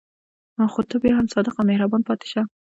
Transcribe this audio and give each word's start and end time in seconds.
خو 0.73 0.81
ته 0.89 0.95
بیا 1.03 1.13
هم 1.17 1.27
صادق 1.33 1.53
او 1.59 1.67
مهربان 1.71 2.01
پاتې 2.07 2.27
شه. 2.31 2.41